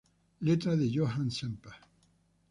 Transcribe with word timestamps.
Letra 0.41 0.75
de 0.75 0.87
Johannes 0.89 1.29
Semper. 1.37 1.73